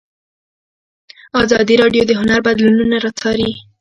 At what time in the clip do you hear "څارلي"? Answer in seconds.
3.19-3.51